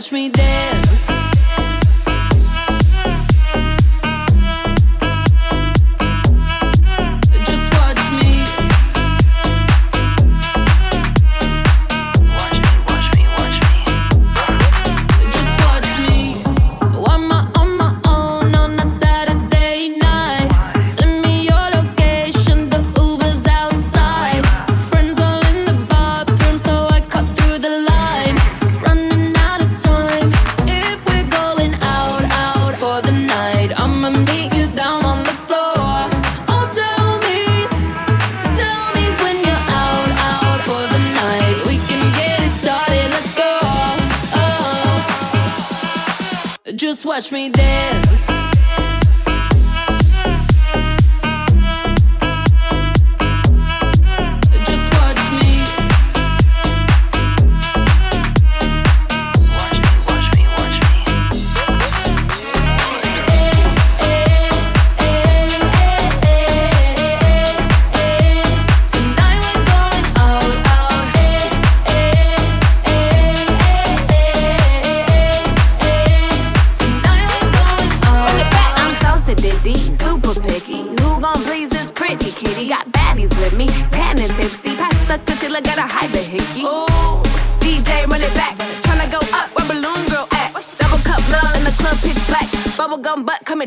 watch 0.00 0.12
me 0.12 0.30
dance. 0.30 0.79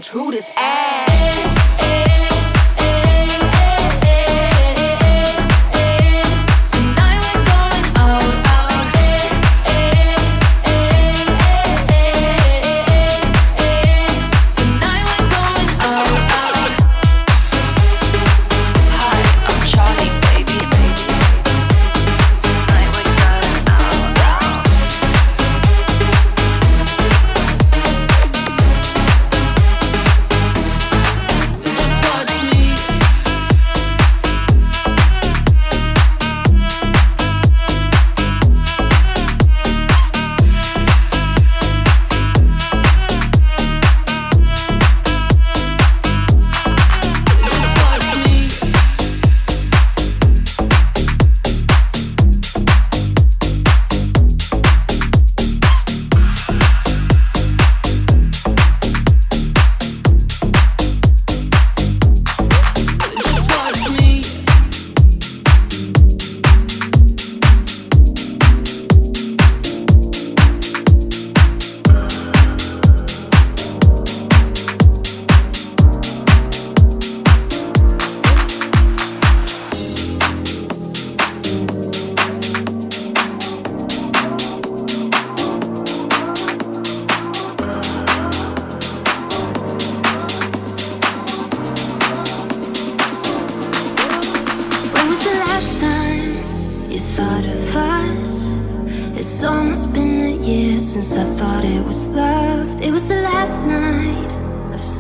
True 0.02 0.32
this 0.32 0.46
ass. 0.58 1.13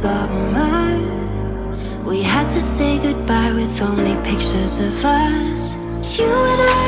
The 0.04 0.44
to 2.52 2.60
say 2.60 3.00
goodbye 3.00 3.54
with 3.54 3.82
only 3.82 4.16
pictures 4.30 4.78
of 4.80 5.06
us. 5.06 5.76
You 6.20 6.26
and 6.26 6.62
closer 6.70 6.83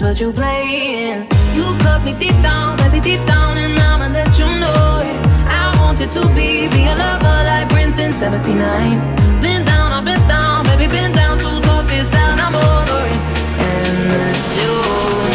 that's 0.00 0.20
what 0.20 0.26
you 0.26 0.32
playing. 0.32 1.22
You 1.54 1.64
cut 1.80 2.04
me 2.04 2.14
deep 2.18 2.36
down, 2.42 2.76
baby, 2.76 3.00
deep 3.00 3.26
down, 3.26 3.58
and 3.58 3.78
I'ma 3.78 4.06
let 4.08 4.38
you 4.38 4.46
know 4.46 5.02
it. 5.02 5.26
I 5.46 5.74
want 5.80 5.98
you 5.98 6.06
to 6.06 6.20
be, 6.34 6.68
be 6.68 6.84
a 6.84 6.94
lover 6.94 7.38
like 7.50 7.68
Prince 7.68 7.98
in 7.98 8.12
79. 8.12 8.60
Been 9.40 9.64
down, 9.64 9.92
I've 9.92 10.04
been 10.04 10.28
down, 10.28 10.64
baby, 10.66 10.86
been 10.86 11.12
down 11.12 11.38
to 11.38 11.60
talk 11.66 11.86
this 11.88 12.14
out, 12.14 12.38
I'm 12.38 12.54
over 12.54 13.06
it. 13.06 13.20
And 13.58 14.10
that's 14.10 14.56
you. 14.56 15.27